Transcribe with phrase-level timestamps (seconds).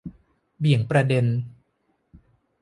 [0.59, 1.25] เบี่ยงประเด็น